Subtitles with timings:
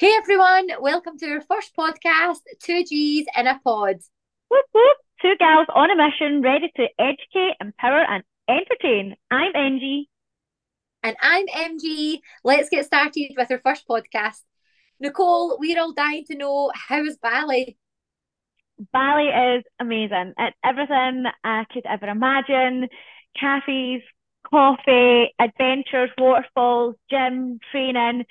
[0.00, 3.96] Hey everyone, welcome to our first podcast, Two G's in a Pod.
[4.48, 9.16] Whoop whoop, two gals on a mission ready to educate, empower, and entertain.
[9.30, 10.08] I'm Angie.
[11.02, 12.20] And I'm MG.
[12.42, 14.40] Let's get started with our first podcast.
[15.00, 17.76] Nicole, we're all dying to know how is Bali?
[18.94, 20.32] Bali is amazing.
[20.38, 22.88] It's everything I could ever imagine.
[23.38, 24.00] Cafes,
[24.50, 28.24] coffee, adventures, waterfalls, gym, training,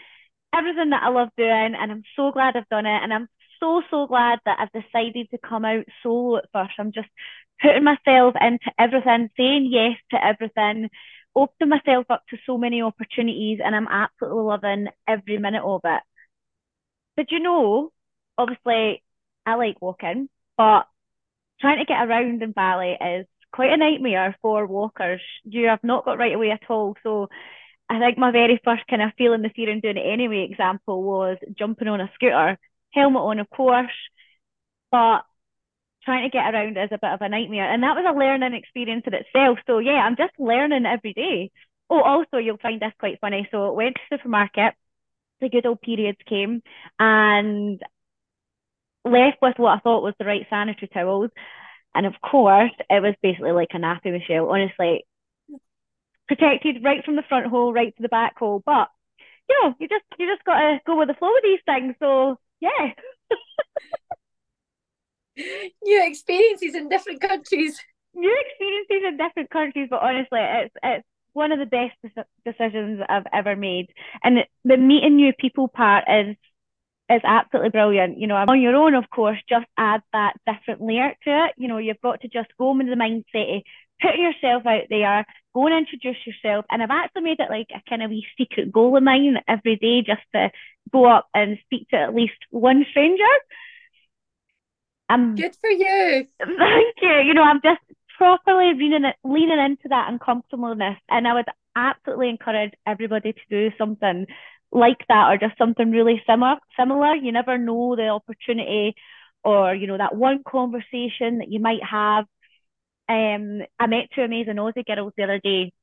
[0.53, 1.75] everything that I love doing.
[1.75, 3.03] And I'm so glad I've done it.
[3.03, 3.27] And I'm
[3.59, 6.73] so, so glad that I've decided to come out solo at first.
[6.79, 7.09] I'm just
[7.61, 10.89] putting myself into everything, saying yes to everything,
[11.35, 13.59] opening myself up to so many opportunities.
[13.63, 16.01] And I'm absolutely loving every minute of it.
[17.15, 17.91] But you know,
[18.37, 19.03] obviously,
[19.45, 20.87] I like walking, but
[21.59, 25.21] trying to get around in Bali is quite a nightmare for walkers.
[25.43, 26.95] You have not got right away at all.
[27.03, 27.29] So
[27.89, 31.03] I think my very first kind of feeling the fear and doing it anyway example
[31.03, 32.57] was jumping on a scooter,
[32.93, 33.91] helmet on, of course,
[34.91, 35.21] but
[36.03, 37.71] trying to get around is a bit of a nightmare.
[37.71, 39.59] And that was a learning experience in itself.
[39.67, 41.51] So yeah, I'm just learning every day.
[41.89, 43.47] Oh, also you'll find this quite funny.
[43.51, 44.75] So went to the supermarket,
[45.41, 46.61] the good old periods came
[46.99, 47.81] and
[49.05, 51.31] left with what I thought was the right sanitary towels.
[51.95, 54.49] And of course, it was basically like a nappy Michelle.
[54.49, 55.05] Honestly,
[56.29, 58.63] protected right from the front hole right to the back hole.
[58.65, 58.87] But
[59.49, 61.95] you know, you just you just gotta go with the flow with these things.
[61.99, 62.91] So yeah.
[65.83, 67.79] New experiences in different countries.
[68.13, 71.95] New experiences in different countries, but honestly, it's it's one of the best
[72.45, 73.87] decisions I've ever made.
[74.23, 76.35] And the meeting new people part is
[77.09, 78.19] is absolutely brilliant.
[78.19, 81.53] You know, on your own, of course, just add that different layer to it.
[81.57, 83.63] You know, you've got to just go with the mindset
[84.01, 86.65] putting yourself out there, go and introduce yourself.
[86.69, 89.75] And I've actually made it like a kind of wee secret goal of mine every
[89.75, 90.51] day just to
[90.91, 93.23] go up and speak to at least one stranger.
[95.09, 96.27] Um, Good for you.
[96.39, 97.21] Thank you.
[97.25, 97.81] You know, I'm just
[98.17, 104.27] properly leaning leaning into that uncomfortableness, and I would absolutely encourage everybody to do something
[104.71, 106.57] like that or just something really similar.
[106.77, 107.15] Similar.
[107.15, 108.95] You never know the opportunity
[109.43, 112.25] or you know that one conversation that you might have
[113.09, 115.73] um, I met two amazing Aussie girls the other day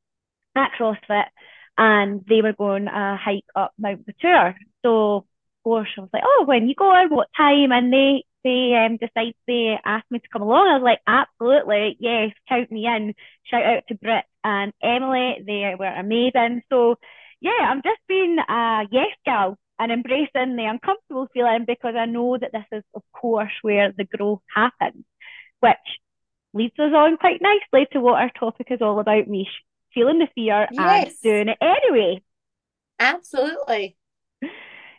[0.56, 1.26] at CrossFit
[1.78, 4.54] and they were going a hike up Mount Batur.
[4.82, 5.25] So, of
[5.65, 7.09] course, I was like, oh, when you going?
[7.10, 7.72] What time?
[7.72, 10.69] And they they um, decided they asked me to come along.
[10.69, 13.15] I was like, absolutely, yes, count me in.
[13.44, 15.42] Shout out to Britt and Emily.
[15.44, 16.62] They were amazing.
[16.70, 16.97] So,
[17.41, 22.38] yeah, I'm just being a yes gal and embracing the uncomfortable feeling because I know
[22.38, 25.04] that this is, of course, where the growth happens,
[25.60, 25.76] which
[26.56, 29.48] leads us on quite nicely to what our topic is all about, me
[29.94, 31.06] feeling the fear yes.
[31.06, 32.22] and doing it anyway.
[32.98, 33.96] Absolutely.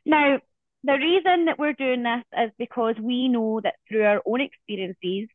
[0.05, 0.39] Now,
[0.83, 5.27] the reason that we're doing this is because we know that through our own experiences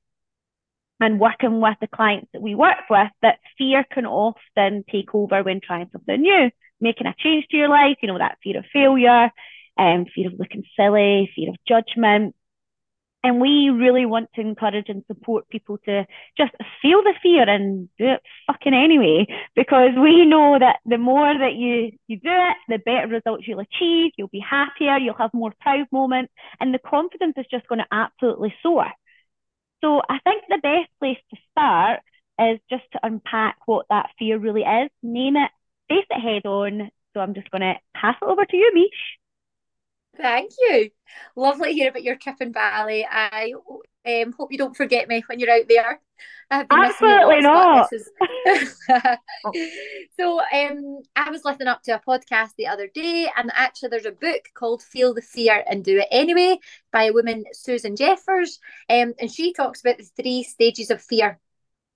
[0.98, 5.42] and working with the clients that we work with, that fear can often take over
[5.42, 6.50] when trying something new,
[6.80, 9.30] making a change to your life, you know, that fear of failure,
[9.76, 12.34] and um, fear of looking silly, fear of judgment,
[13.24, 16.06] and we really want to encourage and support people to
[16.36, 21.32] just feel the fear and do it fucking anyway, because we know that the more
[21.38, 25.32] that you, you do it, the better results you'll achieve, you'll be happier, you'll have
[25.32, 28.86] more proud moments, and the confidence is just going to absolutely soar.
[29.82, 32.00] So I think the best place to start
[32.40, 35.50] is just to unpack what that fear really is, name it,
[35.88, 36.90] face it head on.
[37.14, 39.21] So I'm just going to pass it over to you, Mish.
[40.16, 40.90] Thank you.
[41.36, 43.06] Lovely to hear about your trip in Bali.
[43.10, 43.54] I
[44.06, 46.00] um, hope you don't forget me when you're out there.
[46.50, 47.88] Absolutely not.
[50.18, 54.04] So um, I was listening up to a podcast the other day, and actually there's
[54.04, 56.58] a book called Feel the Fear and Do It Anyway
[56.92, 58.60] by a woman, Susan Jeffers.
[58.90, 61.40] Um, and she talks about the three stages of fear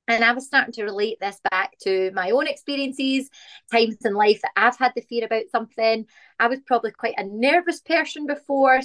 [0.08, 3.28] and I was starting to relate this back to my own experiences,
[3.72, 6.06] times in life that I've had the fear about something.
[6.38, 8.80] I was probably quite a nervous person before.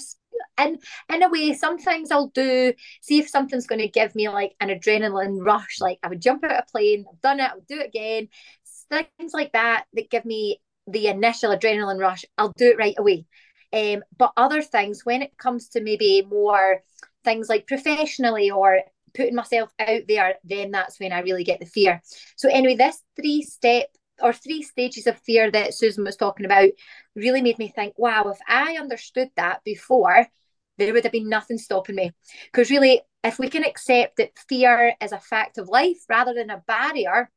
[0.57, 0.81] And
[1.13, 4.55] in a way, some things I'll do, see if something's going to give me like
[4.59, 5.77] an adrenaline rush.
[5.79, 8.29] Like I would jump out of a plane, I've done it, I'll do it again.
[8.89, 13.25] Things like that that give me the initial adrenaline rush, I'll do it right away.
[13.73, 16.83] Um, but other things, when it comes to maybe more
[17.23, 18.81] things like professionally or
[19.13, 22.01] putting myself out there, then that's when I really get the fear.
[22.35, 23.87] So, anyway, this three step
[24.21, 26.69] or three stages of fear that Susan was talking about
[27.15, 30.27] really made me think, wow, if I understood that before,
[30.77, 32.11] there would have been nothing stopping me.
[32.51, 36.49] Because really, if we can accept that fear is a fact of life rather than
[36.49, 37.29] a barrier,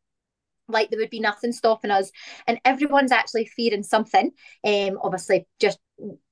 [0.69, 2.11] like there would be nothing stopping us.
[2.47, 4.31] And everyone's actually fearing something.
[4.65, 5.79] Um, obviously, just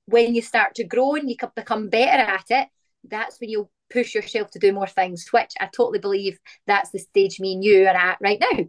[0.07, 2.69] when you start to grow and you become better at it,
[3.05, 6.99] that's when you'll push yourself to do more things, which I totally believe that's the
[6.99, 8.65] stage me and you are at right now.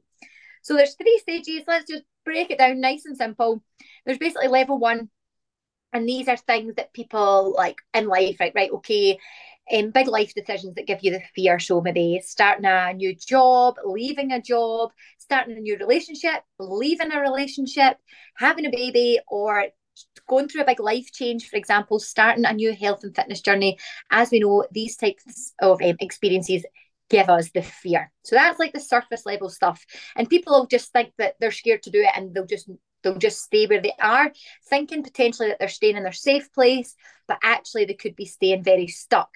[0.61, 1.63] So there's three stages.
[1.67, 3.61] Let's just break it down nice and simple.
[4.05, 5.09] There's basically level one,
[5.91, 8.53] and these are things that people like in life, right?
[8.55, 9.19] Right, okay.
[9.73, 11.57] Um, big life decisions that give you the fear.
[11.57, 17.21] So maybe starting a new job, leaving a job, starting a new relationship, leaving a
[17.21, 17.97] relationship,
[18.35, 19.67] having a baby, or
[20.27, 23.77] going through a big life change, for example, starting a new health and fitness journey.
[24.11, 26.65] As we know, these types of um, experiences
[27.09, 28.11] give us the fear.
[28.23, 29.85] So that's like the surface level stuff.
[30.15, 32.69] And people will just think that they're scared to do it and they'll just
[33.03, 34.31] they'll just stay where they are,
[34.69, 36.95] thinking potentially that they're staying in their safe place,
[37.27, 39.29] but actually they could be staying very stuck.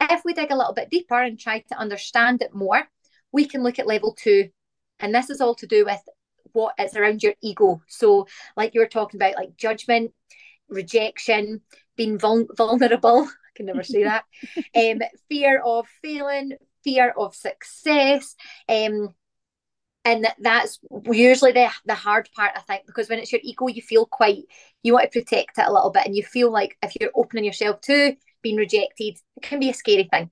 [0.00, 2.84] If we dig a little bit deeper and try to understand it more,
[3.32, 4.50] we can look at level two.
[5.00, 6.00] And this is all to do with
[6.52, 7.82] what is around your ego.
[7.88, 8.26] So,
[8.56, 10.12] like you were talking about, like judgment,
[10.68, 11.62] rejection,
[11.96, 13.22] being vul- vulnerable.
[13.28, 14.24] I can never say that.
[14.74, 16.52] um, fear of failing,
[16.84, 18.34] fear of success.
[18.68, 19.14] Um,
[20.04, 23.82] and that's usually the the hard part, I think, because when it's your ego, you
[23.82, 24.44] feel quite
[24.82, 27.44] you want to protect it a little bit, and you feel like if you're opening
[27.44, 30.30] yourself to being rejected, it can be a scary thing.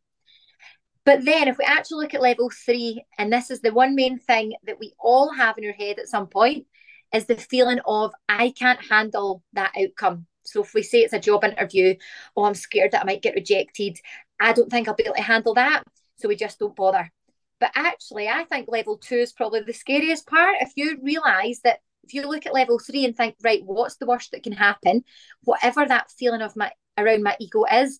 [1.10, 4.20] But then, if we actually look at level three, and this is the one main
[4.20, 6.68] thing that we all have in our head at some point,
[7.12, 10.26] is the feeling of I can't handle that outcome.
[10.44, 11.96] So if we say it's a job interview,
[12.36, 13.98] oh, I'm scared that I might get rejected.
[14.38, 15.82] I don't think I'll be able to handle that.
[16.18, 17.10] So we just don't bother.
[17.58, 20.58] But actually, I think level two is probably the scariest part.
[20.60, 24.06] If you realize that if you look at level three and think, right, what's the
[24.06, 25.02] worst that can happen?
[25.42, 27.98] Whatever that feeling of my around my ego is,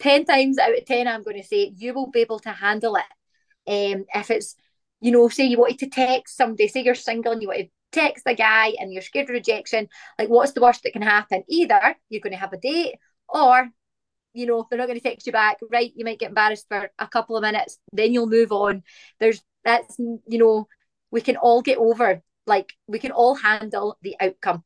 [0.00, 2.96] 10 times out of 10, I'm going to say you will be able to handle
[2.96, 3.04] it.
[3.66, 4.56] Um, if it's,
[5.00, 7.68] you know, say you wanted to text somebody, say you're single and you want to
[7.92, 9.88] text a guy and you're scared of rejection,
[10.18, 11.44] like what's the worst that can happen?
[11.48, 12.96] Either you're going to have a date
[13.28, 13.68] or,
[14.32, 16.90] you know, they're not going to text you back, right, you might get embarrassed for
[16.98, 18.82] a couple of minutes, then you'll move on.
[19.20, 20.68] There's, that's, you know,
[21.10, 24.64] we can all get over, like, we can all handle the outcome.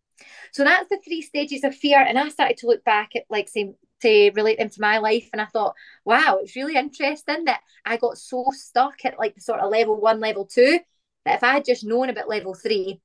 [0.52, 2.00] So that's the three stages of fear.
[2.00, 5.28] And I started to look back at like saying to relate them to my life.
[5.32, 5.74] And I thought,
[6.04, 10.00] wow, it's really interesting that I got so stuck at like the sort of level
[10.00, 10.80] one, level two,
[11.24, 13.00] that if I had just known about level three,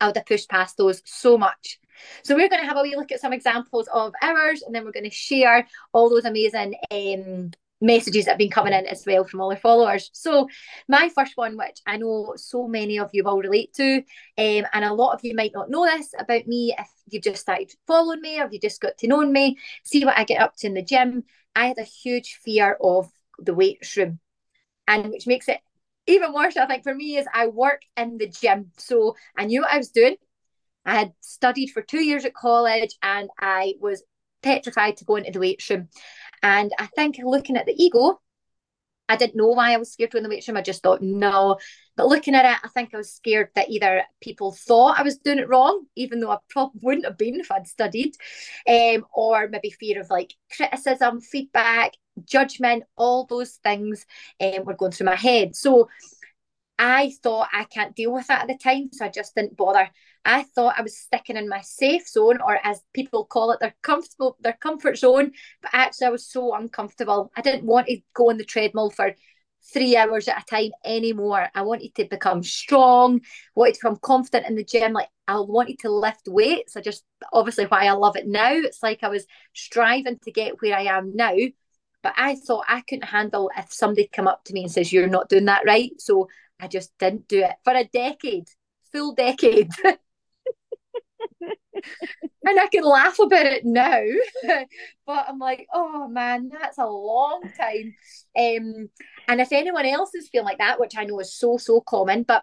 [0.00, 1.78] I would have pushed past those so much.
[2.22, 4.84] So we're going to have a wee look at some examples of ours, and then
[4.84, 9.04] we're going to share all those amazing um, messages that have been coming in as
[9.06, 10.10] well from all our followers.
[10.12, 10.48] So,
[10.88, 13.98] my first one, which I know so many of you will relate to,
[14.38, 17.40] um, and a lot of you might not know this about me if you've just
[17.42, 20.56] started following me or you just got to know me, see what I get up
[20.56, 21.24] to in the gym.
[21.54, 24.18] I had a huge fear of the weights room,
[24.86, 25.60] and which makes it
[26.06, 28.72] even worse, I think, for me, is I work in the gym.
[28.76, 30.16] So, I knew what I was doing.
[30.84, 34.04] I had studied for two years at college and I was
[34.42, 35.88] petrified to go into the weight room.
[36.42, 38.20] And I think looking at the ego,
[39.08, 40.56] I didn't know why I was scared to go in the weight room.
[40.56, 41.58] I just thought, no.
[41.96, 45.18] But looking at it, I think I was scared that either people thought I was
[45.18, 48.14] doing it wrong, even though I probably wouldn't have been if I'd studied,
[48.68, 51.92] um, or maybe fear of like criticism, feedback,
[52.24, 54.04] judgment, all those things
[54.40, 55.54] um, were going through my head.
[55.54, 55.88] So
[56.78, 59.88] I thought I can't deal with that at the time, so I just didn't bother.
[60.26, 63.74] I thought I was sticking in my safe zone, or as people call it, their
[63.82, 65.32] comfortable, their comfort zone.
[65.62, 67.30] But actually, I was so uncomfortable.
[67.36, 69.14] I didn't want to go on the treadmill for
[69.72, 71.48] three hours at a time anymore.
[71.54, 73.20] I wanted to become strong,
[73.54, 74.92] wanted to become confident in the gym.
[74.92, 76.76] Like I wanted to lift weights.
[76.76, 78.52] I just obviously why I love it now.
[78.52, 81.34] It's like I was striving to get where I am now.
[82.02, 85.08] But I thought I couldn't handle if somebody come up to me and says you're
[85.08, 85.90] not doing that right.
[86.00, 86.28] So
[86.60, 88.48] I just didn't do it for a decade,
[88.92, 89.70] full decade.
[91.40, 94.02] and I can laugh about it now,
[95.06, 97.94] but I'm like, oh man, that's a long time.
[98.36, 98.88] Um,
[99.28, 102.22] and if anyone else is feeling like that, which I know is so so common,
[102.22, 102.42] but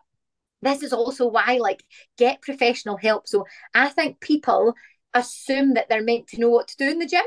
[0.62, 1.84] this is also why like
[2.18, 3.28] get professional help.
[3.28, 4.76] So I think people
[5.14, 7.26] assume that they're meant to know what to do in the gym.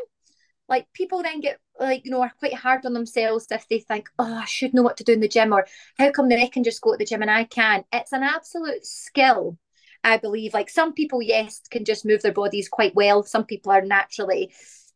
[0.69, 4.09] Like people then get like you know are quite hard on themselves if they think
[4.19, 5.67] oh i should know what to do in the gym or
[5.99, 8.85] how come they can just go to the gym and i can it's an absolute
[8.85, 9.59] skill
[10.07, 13.23] i believe like some people yes can just move their bodies quite well.
[13.23, 14.53] Some people are naturally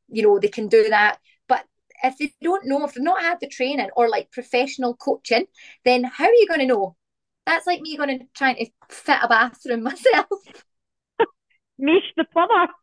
[0.08, 1.18] you know they can do that.
[1.48, 1.64] But
[2.02, 5.46] if they don't know if they've not had the training or like professional coaching
[5.84, 6.96] then how are you going to know?
[7.46, 10.28] That's like me going to trying to fit a bathroom myself.
[11.78, 12.72] Mish the plumber.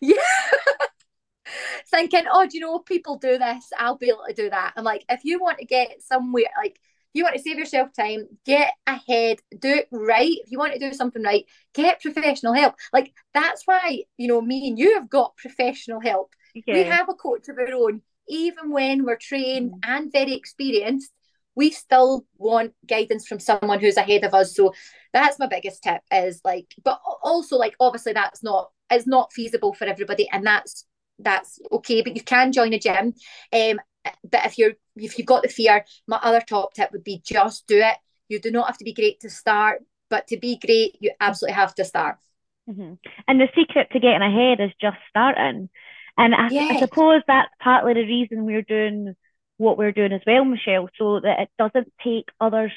[0.00, 0.16] Yeah.
[1.90, 4.72] Thinking, oh, do you know, people do this, I'll be able to do that.
[4.76, 6.80] I'm like, if you want to get somewhere, like
[7.14, 10.36] you want to save yourself time, get ahead, do it right.
[10.44, 12.74] If you want to do something right, get professional help.
[12.92, 16.34] Like that's why, you know, me and you have got professional help.
[16.54, 16.74] Yeah.
[16.74, 19.78] We have a coach of our own, even when we're trained mm.
[19.84, 21.12] and very experienced.
[21.56, 24.56] We still want guidance from someone who's ahead of us.
[24.56, 24.74] So
[25.12, 29.72] that's my biggest tip is like, but also like obviously that's not it's not feasible
[29.72, 30.84] for everybody, and that's
[31.18, 32.02] that's okay.
[32.02, 33.14] But you can join a gym.
[33.52, 33.80] Um,
[34.22, 37.66] but if you're if you've got the fear, my other top tip would be just
[37.66, 37.96] do it.
[38.28, 41.54] You do not have to be great to start, but to be great, you absolutely
[41.54, 42.16] have to start.
[42.68, 42.94] Mm-hmm.
[43.28, 45.68] And the secret to getting ahead is just starting.
[46.16, 46.76] And I, yes.
[46.76, 49.14] I suppose that's partly the reason we're doing
[49.56, 52.72] what we're doing as well, Michelle, so that it doesn't take others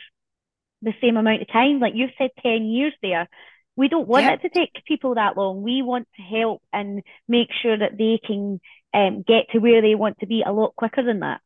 [0.81, 1.79] the same amount of time.
[1.79, 3.27] Like you've said, 10 years there.
[3.75, 4.39] We don't want yep.
[4.39, 5.61] it to take people that long.
[5.61, 8.59] We want to help and make sure that they can
[8.93, 11.41] um, get to where they want to be a lot quicker than that.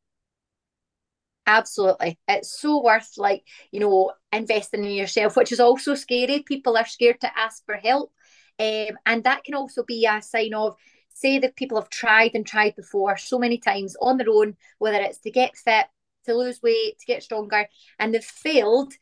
[1.48, 2.20] Absolutely.
[2.28, 6.44] It's so worth like, you know, investing in yourself, which is also scary.
[6.44, 8.12] People are scared to ask for help.
[8.60, 10.76] Um, and that can also be a sign of,
[11.10, 15.00] say, that people have tried and tried before so many times on their own, whether
[15.00, 15.88] it's to get fit,
[16.26, 17.68] to lose weight, to get stronger,
[17.98, 18.94] and they've failed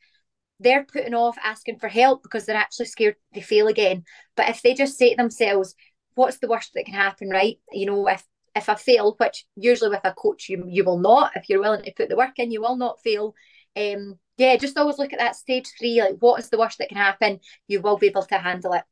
[0.59, 4.03] they're putting off asking for help because they're actually scared they fail again.
[4.35, 5.75] But if they just say to themselves,
[6.19, 7.57] what's the worst that can happen, right?
[7.71, 8.23] You know, if
[8.55, 11.83] if I fail, which usually with a coach you you will not, if you're willing
[11.83, 13.33] to put the work in, you will not fail.
[13.75, 16.89] Um, yeah, just always look at that stage three, like what is the worst that
[16.89, 17.39] can happen?
[17.67, 18.83] You will be able to handle it.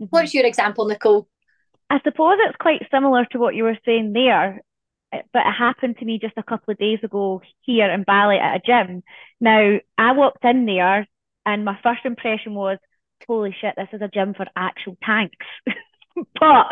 [0.00, 0.06] Mm-hmm.
[0.06, 1.28] What's your example, Nicole?
[1.88, 4.60] I suppose it's quite similar to what you were saying there
[5.10, 8.56] but it happened to me just a couple of days ago here in Bali at
[8.56, 9.02] a gym.
[9.40, 11.06] Now, I walked in there
[11.44, 12.78] and my first impression was,
[13.26, 15.46] holy shit, this is a gym for actual tanks.
[16.14, 16.66] but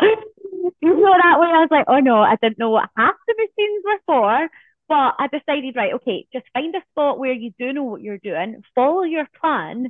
[0.81, 3.35] you know that way I was like, oh no, I didn't know what half the
[3.37, 4.49] machines were for.
[4.87, 8.17] But I decided, right, okay, just find a spot where you do know what you're
[8.17, 9.89] doing, follow your plan,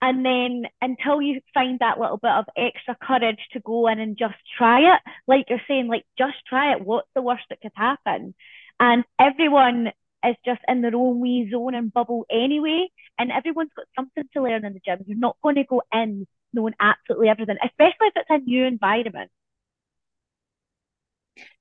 [0.00, 4.16] and then until you find that little bit of extra courage to go in and
[4.16, 6.84] just try it, like you're saying, like just try it.
[6.84, 8.34] What's the worst that could happen?
[8.78, 9.88] And everyone
[10.24, 12.88] is just in their own wee zone and bubble anyway.
[13.18, 15.04] And everyone's got something to learn in the gym.
[15.06, 16.26] You're not going to go in
[16.56, 19.30] knowing absolutely everything, especially if it's a new environment.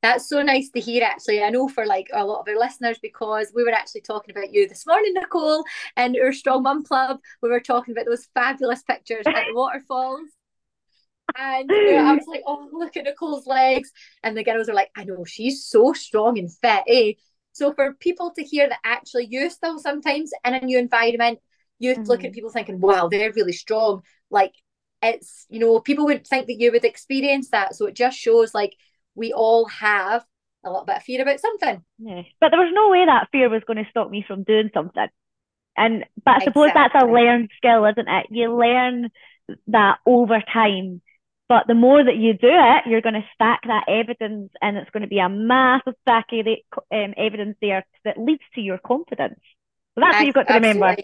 [0.01, 1.43] That's so nice to hear, actually.
[1.43, 4.53] I know for like a lot of our listeners, because we were actually talking about
[4.53, 5.65] you this morning, Nicole,
[5.97, 7.19] and our Strong Mum Club.
[7.41, 10.29] We were talking about those fabulous pictures at the waterfalls.
[11.37, 13.91] And you know, I was like, oh, look at Nicole's legs.
[14.23, 17.13] And the girls are like, I know, she's so strong and fit, eh?
[17.51, 21.39] So for people to hear that actually you still sometimes in a new environment,
[21.79, 22.03] you mm-hmm.
[22.03, 22.33] look at mm-hmm.
[22.33, 24.01] people thinking, wow, they're really strong.
[24.29, 24.53] Like
[25.05, 27.75] it's, you know, people would think that you would experience that.
[27.75, 28.75] So it just shows like
[29.15, 30.25] we all have
[30.65, 31.83] a little bit of fear about something.
[32.00, 32.24] Yeah.
[32.41, 35.07] But there was no way that fear was going to stop me from doing something.
[35.77, 37.00] And but I suppose exactly.
[37.00, 38.27] that's a learned skill, isn't it?
[38.29, 39.09] You learn
[39.67, 41.01] that over time.
[41.47, 44.89] But the more that you do it, you're going to stack that evidence, and it's
[44.89, 46.47] going to be a massive stack of
[46.91, 49.39] um, evidence there that leads to your confidence.
[49.93, 50.95] So that's what you've got to remember.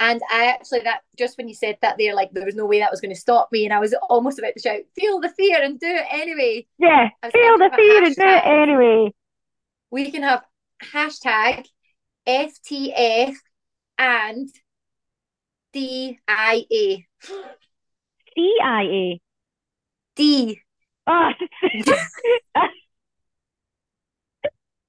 [0.00, 2.78] And I actually that just when you said that there, like there was no way
[2.80, 5.28] that was going to stop me, and I was almost about to shout, "Feel the
[5.28, 9.12] fear and do it anyway." Yeah, feel the fear and do it anyway.
[9.90, 10.42] We can have
[10.82, 11.66] hashtag
[12.26, 13.34] FTF
[13.98, 14.48] and
[15.74, 17.04] DIA.
[18.34, 19.18] DIA.
[20.16, 20.60] D.
[21.06, 21.30] Oh.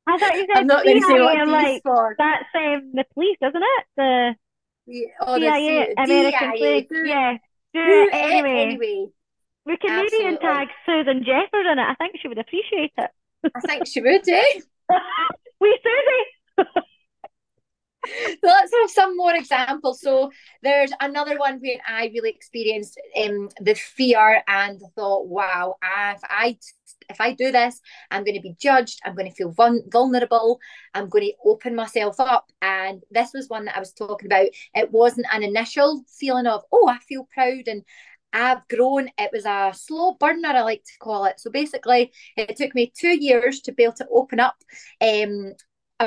[0.08, 2.16] I thought you said I'm not going to say what I'm like, for.
[2.18, 3.86] That's um, the police, isn't it?
[3.98, 4.36] The
[4.86, 6.88] yeah, oh, CIA, American flag.
[7.06, 7.38] Yeah,
[7.74, 8.62] do it anyway.
[8.64, 9.06] anyway.
[9.66, 10.26] We can Absolutely.
[10.26, 11.84] maybe tag Susan Jeffers in it.
[11.84, 13.12] I think she would appreciate it.
[13.56, 14.60] I think she would, eh?
[15.60, 16.68] we Susie.
[18.44, 20.02] let's have some more examples.
[20.02, 20.32] So
[20.64, 26.58] there's another one where I really experienced um, the fear and thought, wow, if I
[27.10, 27.80] if I do this,
[28.10, 29.00] I'm going to be judged.
[29.06, 29.54] I'm going to feel
[29.90, 30.60] vulnerable.
[30.94, 32.52] I'm going to open myself up.
[32.62, 34.48] And this was one that I was talking about.
[34.76, 37.84] It wasn't an initial feeling of, oh, I feel proud and
[38.34, 39.10] I've grown.
[39.18, 41.40] It was a slow burner, I like to call it.
[41.40, 44.56] So basically, it took me two years to be able to open up.
[45.02, 45.54] Um,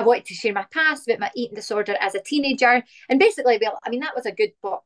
[0.00, 2.82] I wanted to share my past about my eating disorder as a teenager.
[3.08, 4.82] And basically, well, I mean, that was a good, what,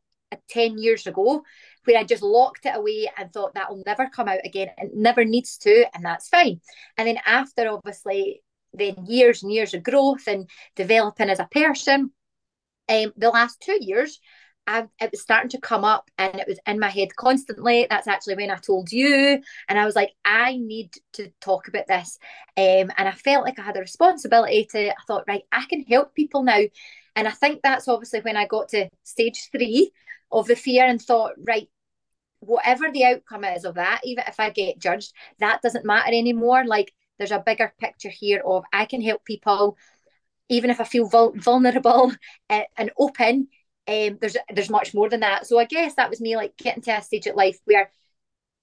[0.50, 1.42] 10 years ago
[1.84, 4.68] where I just locked it away and thought that'll never come out again.
[4.76, 6.60] It never needs to, and that's fine.
[6.96, 8.42] And then after obviously
[8.74, 12.12] then years and years of growth and developing as a person,
[12.88, 14.20] um, the last two years,
[14.68, 17.86] I, it was starting to come up and it was in my head constantly.
[17.88, 19.40] That's actually when I told you.
[19.66, 22.18] And I was like, I need to talk about this.
[22.58, 25.80] Um, and I felt like I had a responsibility to, I thought, right, I can
[25.84, 26.60] help people now.
[27.16, 29.90] And I think that's obviously when I got to stage three
[30.30, 31.68] of the fear and thought, right,
[32.40, 36.64] whatever the outcome is of that, even if I get judged, that doesn't matter anymore.
[36.66, 39.78] Like there's a bigger picture here of I can help people,
[40.48, 42.12] even if I feel vul- vulnerable
[42.50, 43.48] uh, and open.
[43.88, 45.46] Um, there's there's much more than that.
[45.46, 47.90] So I guess that was me like getting to a stage of life where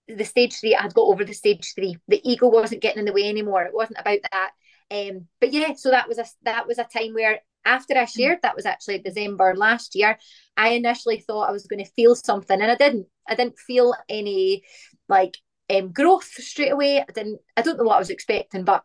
[0.08, 1.98] the stage three I had got over the stage three.
[2.08, 3.64] The ego wasn't getting in the way anymore.
[3.64, 4.52] It wasn't about that.
[4.92, 8.40] Um, but yeah, so that was a that was a time where after I shared
[8.44, 10.20] that was actually December last year,
[10.56, 13.08] I initially thought I was going to feel something and I didn't.
[13.28, 14.64] I didn't feel any
[15.10, 15.38] like
[15.74, 17.00] um, growth straight away.
[17.02, 18.84] I didn't I don't know what I was expecting, but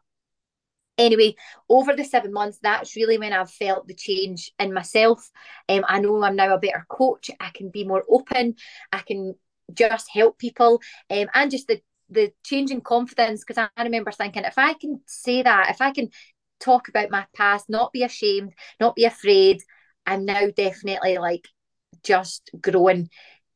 [1.01, 1.35] anyway,
[1.69, 5.31] over the seven months, that's really when I've felt the change in myself.
[5.69, 7.31] Um, I know I'm now a better coach.
[7.41, 8.55] I can be more open.
[8.93, 9.35] I can
[9.73, 10.81] just help people,
[11.11, 13.45] um, and just the the changing confidence.
[13.45, 16.09] Because I, I remember thinking, if I can say that, if I can
[16.61, 19.63] talk about my past, not be ashamed, not be afraid.
[20.07, 21.47] I'm now definitely like
[22.03, 23.11] just growing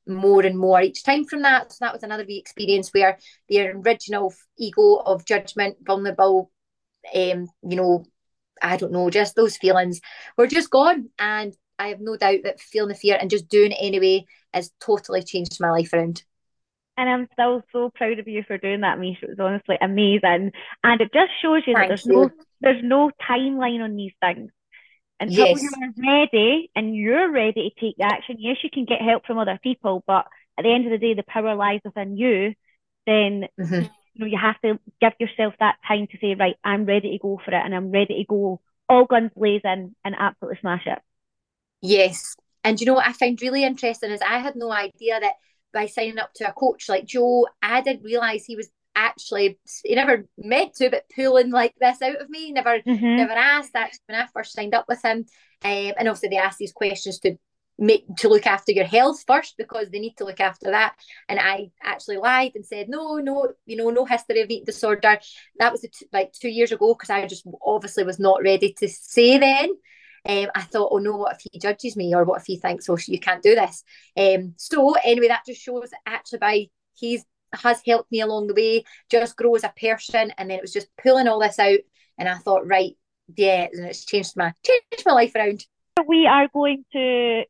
[0.06, 1.72] more and more each time from that.
[1.72, 6.50] So that was another experience where the original ego of judgment, vulnerable,
[7.14, 8.04] um, you know,
[8.62, 10.00] I don't know, just those feelings
[10.36, 11.10] were just gone.
[11.18, 14.70] And I have no doubt that feeling the fear and just doing it anyway has
[14.80, 16.22] totally changed my life around.
[16.96, 19.18] And I'm still so proud of you for doing that, Mish.
[19.20, 20.52] It was honestly amazing.
[20.84, 22.12] And it just shows you Thank that there's you.
[22.12, 22.30] no
[22.60, 24.50] there's no timeline on these things.
[25.18, 25.60] Until yes.
[25.60, 29.38] When you're ready and you're ready to take action, yes, you can get help from
[29.38, 30.26] other people, but
[30.58, 32.54] at the end of the day, the power lies within you.
[33.06, 33.86] Then mm-hmm.
[34.14, 37.18] You know you have to give yourself that time to say, right, I'm ready to
[37.18, 40.98] go for it, and I'm ready to go all guns blazing and absolutely smash it.
[41.80, 45.34] Yes, and you know what I find really interesting is I had no idea that
[45.72, 49.94] by signing up to a coach like Joe, I didn't realize he was actually he
[49.94, 52.52] never meant to, but pulling like this out of me.
[52.52, 53.16] Never mm-hmm.
[53.16, 55.26] never asked actually when I first signed up with him.
[55.64, 57.36] Um, and obviously they asked these questions to
[57.78, 60.94] make to look after your health first because they need to look after that.
[61.28, 65.18] And I actually lied and said no, no, you know, no history of eating disorder.
[65.58, 69.38] That was like two years ago because I just obviously was not ready to say
[69.38, 69.70] then.
[70.26, 72.88] Um, I thought, oh no, what if he judges me or what if he thinks,
[72.88, 73.84] oh, you can't do this?
[74.16, 77.24] Um, so anyway, that just shows actually by he's
[77.62, 80.32] has helped me along the way, just grow as a person.
[80.36, 81.78] And then it was just pulling all this out.
[82.18, 82.96] And I thought, right,
[83.36, 85.64] yeah, and it's changed my changed my life around.
[86.06, 87.44] We are going to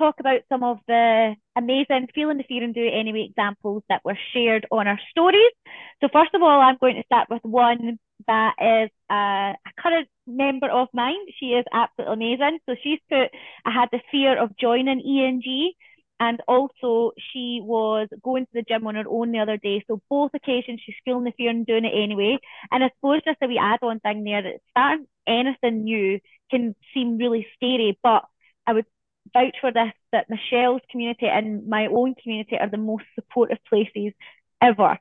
[0.00, 4.04] talk about some of the amazing feeling the fear and do it anyway examples that
[4.04, 5.52] were shared on our stories.
[6.00, 10.08] So first of all, I'm going to start with one that is a, a current
[10.26, 11.22] member of mine.
[11.38, 12.58] She is absolutely amazing.
[12.66, 13.28] So she's put,
[13.64, 15.74] I had the fear of joining ENG
[16.20, 19.82] and also, she was going to the gym on her own the other day.
[19.88, 22.36] So both occasions, she's feeling the fear and doing it anyway.
[22.70, 27.16] And I suppose just a wee add-on thing there that starting anything new can seem
[27.16, 28.24] really scary, but
[28.66, 28.84] I would
[29.32, 34.12] vouch for this that Michelle's community and my own community are the most supportive places
[34.60, 34.98] ever.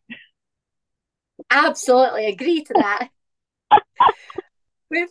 [1.50, 3.10] Absolutely agree to that.
[4.92, 5.10] We've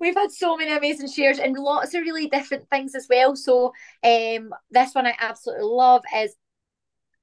[0.00, 3.34] we've had so many amazing shares and lots of really different things as well.
[3.36, 3.72] So
[4.04, 6.36] um, this one I absolutely love is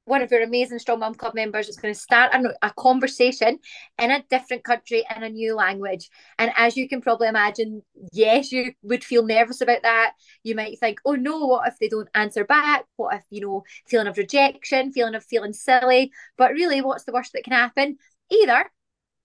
[0.05, 3.59] one of your amazing Strong Mum Club members is going to start a, a, conversation
[3.99, 6.09] in a different country in a new language.
[6.37, 7.81] And as you can probably imagine,
[8.13, 10.13] yes, you would feel nervous about that.
[10.43, 12.85] You might think, oh no, what if they don't answer back?
[12.95, 16.11] What if, you know, feeling of rejection, feeling of feeling silly?
[16.37, 17.97] But really, what's the worst that can happen?
[18.31, 18.69] Either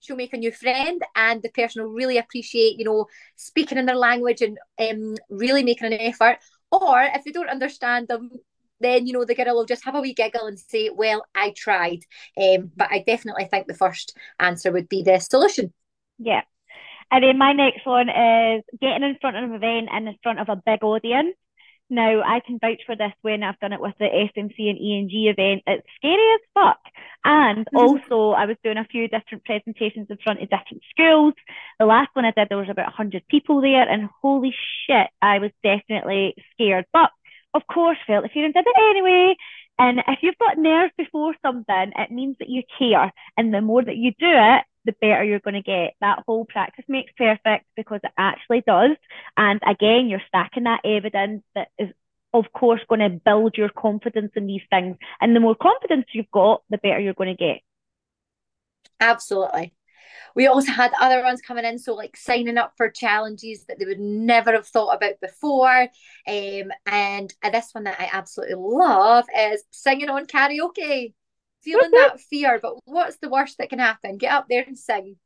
[0.00, 3.04] she'll make a new friend and the person will really appreciate you know
[3.36, 6.38] speaking in their language and um, really making an effort
[6.72, 8.30] or if they don't understand them
[8.80, 11.52] then you know the girl will just have a wee giggle and say well i
[11.56, 12.00] tried
[12.36, 15.72] um, but i definitely think the first answer would be the solution
[16.18, 16.42] yeah
[17.10, 20.38] and then my next one is getting in front of an event and in front
[20.38, 21.36] of a big audience
[21.90, 25.10] now, I can vouch for this when I've done it with the SMC and ENG
[25.26, 25.62] event.
[25.66, 26.78] It's scary as fuck.
[27.24, 31.34] And also, I was doing a few different presentations in front of different schools.
[31.80, 34.54] The last one I did, there was about 100 people there, and holy
[34.86, 36.86] shit, I was definitely scared.
[36.92, 37.10] But
[37.54, 39.36] of course, the fear and did it anyway.
[39.78, 43.12] And if you've got nerves before something, it means that you care.
[43.36, 45.94] And the more that you do it, the better you're going to get.
[46.00, 48.96] That whole practice makes perfect because it actually does.
[49.36, 51.88] And again, you're stacking that evidence that is,
[52.32, 54.96] of course, going to build your confidence in these things.
[55.20, 57.60] And the more confidence you've got, the better you're going to get.
[59.00, 59.72] Absolutely.
[60.34, 63.84] We also had other ones coming in, so like signing up for challenges that they
[63.84, 65.88] would never have thought about before.
[66.26, 71.14] Um, and this one that I absolutely love is singing on karaoke
[71.62, 74.16] feeling that fear, but what's the worst that can happen?
[74.16, 75.16] Get up there and sing.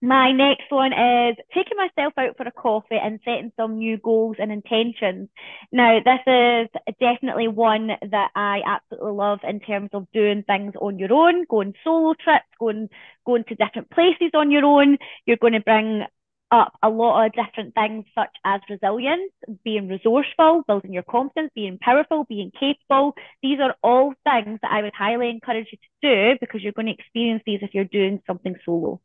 [0.00, 4.36] My next one is taking myself out for a coffee and setting some new goals
[4.38, 5.28] and intentions.
[5.72, 6.68] Now, this is
[7.00, 11.74] definitely one that I absolutely love in terms of doing things on your own, going
[11.82, 12.88] solo trips, going
[13.26, 14.98] going to different places on your own.
[15.26, 16.04] You're going to bring
[16.52, 19.32] up a lot of different things such as resilience,
[19.64, 23.14] being resourceful, building your confidence, being powerful, being capable.
[23.42, 26.86] These are all things that I would highly encourage you to do because you're going
[26.86, 29.00] to experience these if you're doing something solo.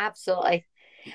[0.00, 0.66] Absolutely.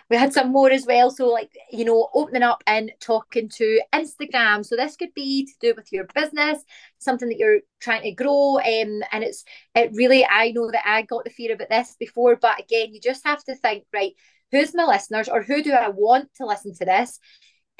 [0.09, 1.11] We had some more as well.
[1.11, 4.65] So, like, you know, opening up and talking to Instagram.
[4.65, 6.63] So, this could be to do with your business,
[6.99, 8.57] something that you're trying to grow.
[8.57, 9.43] Um, and it's,
[9.75, 12.99] it really, I know that I got the fear about this before, but again, you
[12.99, 14.13] just have to think, right,
[14.51, 17.19] who's my listeners or who do I want to listen to this?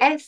[0.00, 0.26] If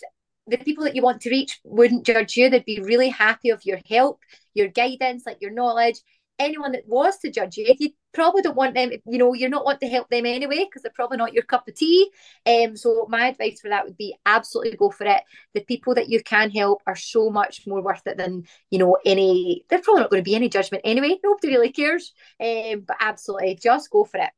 [0.48, 3.64] the people that you want to reach wouldn't judge you, they'd be really happy of
[3.64, 4.20] your help,
[4.54, 6.00] your guidance, like your knowledge,
[6.38, 9.64] anyone that was to judge you, you probably don't want them, you know, you're not
[9.64, 12.10] want to help them anyway because they're probably not your cup of tea.
[12.46, 15.22] Um, so my advice for that would be absolutely go for it.
[15.54, 18.96] The people that you can help are so much more worth it than, you know,
[19.04, 21.18] any they're probably not going to be any judgment anyway.
[21.22, 22.12] Nobody really cares.
[22.40, 24.30] Um, but absolutely just go for it.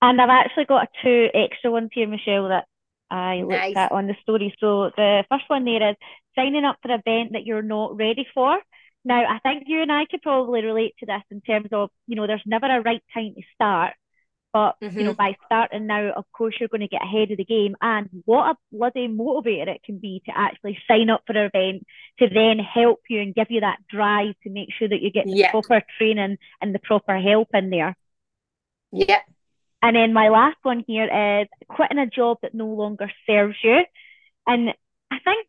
[0.00, 2.66] And I've actually got two extra ones here, Michelle, that
[3.08, 3.76] I looked nice.
[3.76, 4.52] at on the story.
[4.58, 5.96] So the first one there is
[6.34, 8.58] signing up for an event that you're not ready for.
[9.04, 12.16] Now, I think you and I could probably relate to this in terms of, you
[12.16, 13.94] know, there's never a right time to start.
[14.52, 14.98] But, mm-hmm.
[14.98, 15.16] you know, mm-hmm.
[15.16, 17.74] by starting now, of course, you're going to get ahead of the game.
[17.80, 21.86] And what a bloody motivator it can be to actually sign up for an event
[22.18, 25.24] to then help you and give you that drive to make sure that you get
[25.24, 25.50] the yeah.
[25.50, 27.96] proper training and the proper help in there.
[28.92, 29.20] Yeah.
[29.80, 33.80] And then my last one here is quitting a job that no longer serves you.
[34.46, 34.74] And
[35.10, 35.48] I think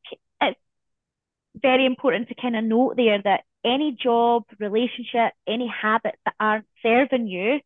[1.64, 6.68] very important to kind of note there that any job, relationship, any habits that aren't
[6.84, 7.60] serving you,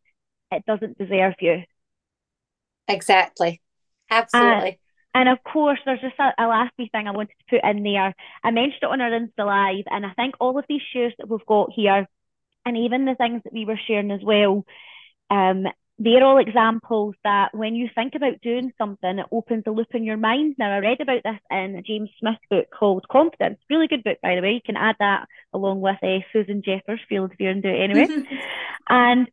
[0.51, 1.63] it doesn't deserve you.
[2.88, 3.62] Exactly.
[4.10, 4.79] Absolutely.
[5.13, 7.83] and of course, there's just a, a last wee thing I wanted to put in
[7.83, 8.15] there.
[8.43, 11.27] I mentioned it on our Insta Live, and I think all of these shares that
[11.27, 12.07] we've got here,
[12.65, 14.63] and even the things that we were sharing as well,
[15.29, 15.65] um,
[15.99, 20.03] they're all examples that when you think about doing something, it opens a loop in
[20.03, 20.55] your mind.
[20.60, 23.60] Now, I read about this in a James Smith book called Confidence.
[23.69, 24.53] Really good book, by the way.
[24.53, 28.07] You can add that along with uh, Susan Jeffers Field if you're into it anyway.
[28.89, 29.27] and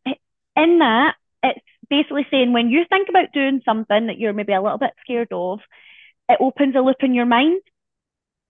[0.55, 4.61] in that, it's basically saying when you think about doing something that you're maybe a
[4.61, 5.59] little bit scared of,
[6.29, 7.61] it opens a loop in your mind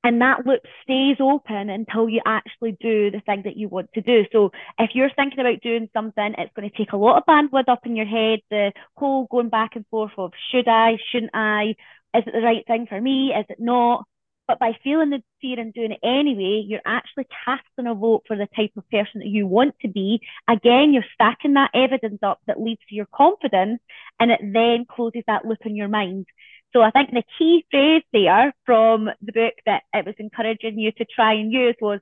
[0.06, 4.02] and that loop stays open until you actually do the thing that you want to
[4.02, 4.24] do.
[4.32, 7.68] So if you're thinking about doing something, it's going to take a lot of bandwidth
[7.68, 11.74] up in your head, the whole going back and forth of should I, shouldn't I,
[12.16, 14.06] is it the right thing for me, is it not?
[14.48, 18.38] But by feeling the fear and doing it anyway, you're actually casting a vote for
[18.38, 20.22] the type of person that you want to be.
[20.48, 23.82] Again, you're stacking that evidence up that leads to your confidence
[24.20, 26.28] and it then closes that loop in your mind.
[26.76, 30.92] So I think the key phrase there from the book that it was encouraging you
[30.92, 32.02] to try and use was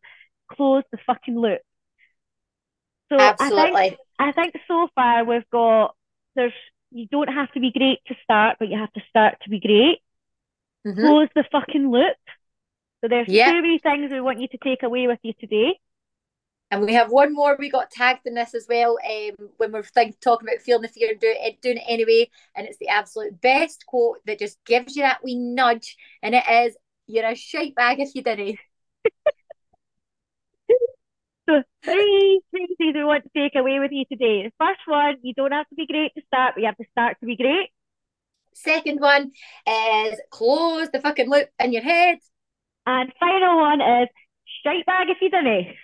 [0.51, 1.61] close the fucking loop.
[3.09, 3.61] So Absolutely.
[3.61, 5.95] I think I think so far we've got
[6.35, 6.53] there's
[6.89, 9.59] you don't have to be great to start, but you have to start to be
[9.59, 9.99] great.
[10.87, 11.05] Mm-hmm.
[11.05, 12.17] Close the fucking loop.
[13.01, 13.51] So there's yeah.
[13.51, 15.79] two wee things we want you to take away with you today.
[16.73, 19.83] And we have one more we got tagged in this as well um, when we're
[19.83, 22.31] think, talking about feeling the fear and do it, doing it anyway.
[22.55, 25.95] And it's the absolute best quote that just gives you that wee nudge.
[26.23, 28.57] And it is, You're a shite bag if you didn't.
[31.47, 34.41] so, three things we want to take away with you today.
[34.41, 36.85] The first one, you don't have to be great to start, but you have to
[36.89, 37.69] start to be great.
[38.55, 39.31] Second one
[39.67, 42.17] is close the fucking loop in your head.
[42.87, 44.09] And final one is
[44.63, 45.75] shite bag if you didn't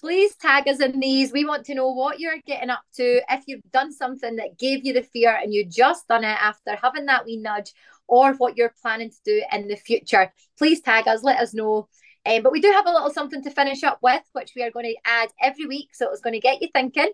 [0.00, 1.32] please tag us in these.
[1.32, 3.20] We want to know what you're getting up to.
[3.30, 6.76] If you've done something that gave you the fear and you just done it after
[6.76, 7.72] having that wee nudge,
[8.08, 11.22] or what you're planning to do in the future, please tag us.
[11.22, 11.88] Let us know.
[12.26, 14.70] Um, but we do have a little something to finish up with, which we are
[14.70, 15.90] going to add every week.
[15.94, 17.10] So it's going to get you thinking.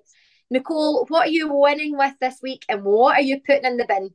[0.50, 3.86] Nicole, what are you winning with this week and what are you putting in the
[3.86, 4.10] bin?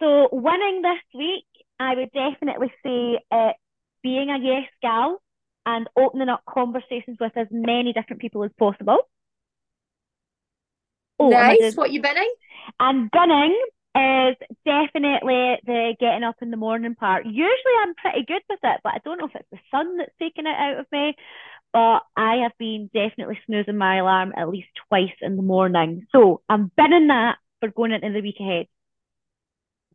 [0.00, 1.46] So, winning this week,
[1.80, 3.52] I would definitely say uh,
[4.02, 5.22] being a yes gal
[5.66, 8.98] and opening up conversations with as many different people as possible.
[11.18, 11.74] Oh, nice.
[11.74, 12.32] What you binning?
[12.78, 13.58] And binning
[13.96, 17.26] is definitely the getting up in the morning part.
[17.26, 20.12] Usually I'm pretty good with it, but I don't know if it's the sun that's
[20.20, 21.14] taking it out of me.
[21.72, 26.06] But I have been definitely snoozing my alarm at least twice in the morning.
[26.12, 28.66] So I'm binning that for going into the week ahead.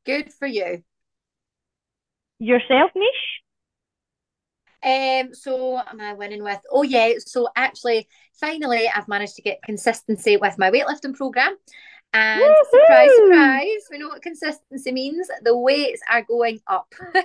[0.06, 0.84] Good for you.
[2.40, 3.42] Yourself, Mish?
[4.84, 6.60] Um, so am I winning with?
[6.72, 7.14] Oh yeah.
[7.20, 11.56] So actually, finally, I've managed to get consistency with my weightlifting program.
[12.14, 12.80] And Woo-hoo!
[12.82, 15.30] surprise, surprise, we know what consistency means.
[15.44, 16.94] The weights are going up.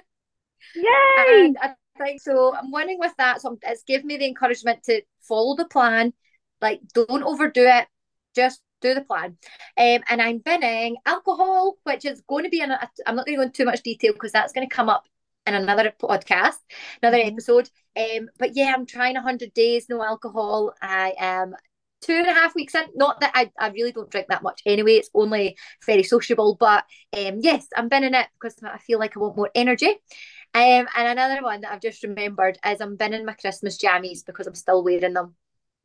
[0.77, 0.85] Yay!
[1.27, 2.55] and I think so.
[2.55, 3.41] I'm winning with that.
[3.41, 6.13] So it's given me the encouragement to follow the plan.
[6.61, 7.87] Like, don't overdo it.
[8.35, 9.39] Just do the plan.
[9.77, 12.71] Um, and I'm binning alcohol, which is going to be in.
[13.07, 15.05] I'm not going to go into too much detail because that's going to come up
[15.47, 16.57] in another podcast,
[17.03, 17.29] another mm-hmm.
[17.29, 17.71] episode.
[17.97, 20.75] Um, but yeah, I'm trying 100 days no alcohol.
[20.83, 21.55] I am
[22.03, 22.85] two and a half weeks in.
[22.95, 24.95] Not that I, I really don't drink that much anyway.
[24.95, 26.57] It's only very sociable.
[26.59, 26.85] But
[27.17, 29.91] um, yes, I'm binning it because I feel like I want more energy.
[30.55, 34.47] Um, and another one that I've just remembered is I'm binning my Christmas jammies because
[34.47, 35.35] I'm still wearing them.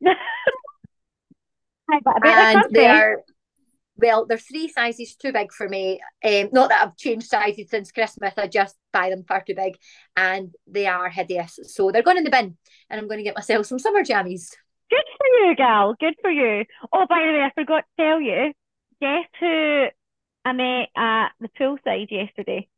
[1.88, 3.22] and they are
[3.96, 6.00] well, they're three sizes too big for me.
[6.24, 8.34] Um, not that I've changed sizes since Christmas.
[8.36, 9.76] I just buy them far too big,
[10.16, 11.58] and they are hideous.
[11.64, 12.56] So they're going in the bin,
[12.90, 14.50] and I'm going to get myself some summer jammies.
[14.90, 15.94] Good for you, gal.
[15.98, 16.64] Good for you.
[16.92, 18.52] Oh, by the way, I forgot to tell you.
[19.00, 19.86] Guess who
[20.44, 22.68] I met at the poolside yesterday?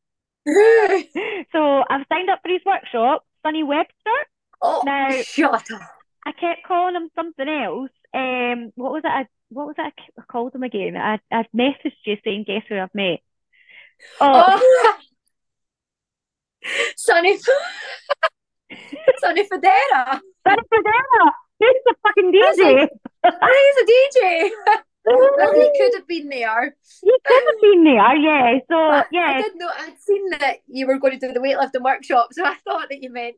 [1.53, 3.95] so I've signed up for his workshop, Sonny Webster.
[4.63, 5.81] Oh, now, shut up.
[6.27, 7.91] I kept calling him something else.
[8.15, 9.09] Um, what was it?
[9.09, 9.93] I, what was it?
[10.19, 10.97] I called him again.
[10.97, 13.21] I I messaged you saying, "Guess who I've met?"
[14.21, 14.99] Oh, oh.
[16.97, 17.37] Sonny,
[19.19, 20.21] Sonny Fodera.
[20.47, 21.31] Sonny Fodera.
[21.59, 22.89] He's the fucking DJ.
[23.25, 24.51] He's a DJ.
[25.05, 26.77] well, he could have been there.
[27.03, 28.59] He could have been there, yeah.
[28.71, 29.71] So yeah, I didn't know.
[29.77, 33.03] I'd seen that you were going to do the weightlifting workshop, so I thought that
[33.03, 33.37] you meant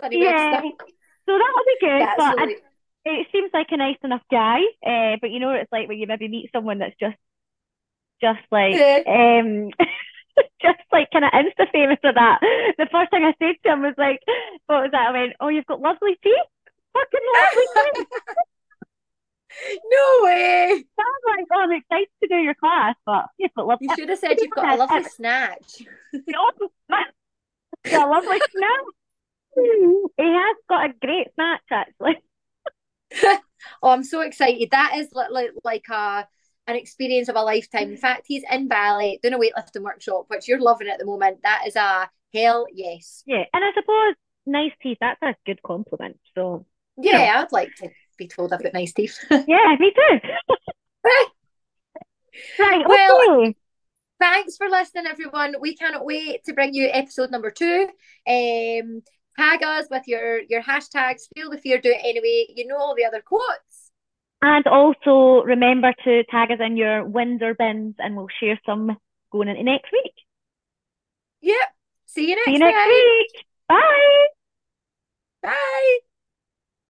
[0.00, 0.52] Sonny yeah.
[0.52, 0.84] Webster.
[1.26, 2.00] So that would be good.
[2.00, 2.69] That's but.
[3.04, 4.60] It seems like a nice enough guy.
[4.84, 7.16] Uh, but you know what it's like when you maybe meet someone that's just,
[8.20, 8.74] just like,
[9.06, 9.70] um.
[10.62, 12.38] just like kind of insta famous for that.
[12.78, 14.20] The first thing I said to him was like,
[14.66, 16.50] "What was that?" I went, "Oh, you've got lovely teeth,
[16.94, 18.06] fucking lovely teeth."
[19.84, 20.68] no way.
[20.70, 23.88] Sounds like, oh, I'm excited to do your class, but you've got lovely.
[23.88, 25.82] You should have said you've got a lovely snatch.
[27.84, 28.86] yeah, lovely snatch.
[29.56, 32.18] He has got a great snatch, actually.
[33.82, 34.70] oh, I'm so excited.
[34.70, 36.26] That is like, like a
[36.66, 37.90] an experience of a lifetime.
[37.90, 41.40] In fact, he's in Bali doing a weightlifting workshop, which you're loving at the moment.
[41.42, 43.22] That is a hell yes.
[43.26, 44.14] Yeah, and I suppose
[44.46, 46.18] nice teeth, that's a good compliment.
[46.34, 47.40] So yeah, know.
[47.40, 49.18] I'd like to be told I've got nice teeth.
[49.30, 50.20] yeah, me too.
[52.58, 53.52] right, well,
[54.20, 55.54] thanks for listening, everyone.
[55.60, 57.88] We cannot wait to bring you episode number two.
[58.28, 59.02] Um,
[59.38, 61.28] tag us with your your hashtags.
[61.34, 62.46] Feel the fear, do it anyway.
[62.54, 63.90] You know all the other quotes.
[64.42, 68.96] And also remember to tag us in your wins or bins, and we'll share some
[69.30, 70.14] going into next week.
[71.42, 71.56] Yep.
[72.06, 72.46] See you next.
[72.46, 73.44] See you next week.
[73.68, 74.26] Bye.
[75.42, 75.98] Bye.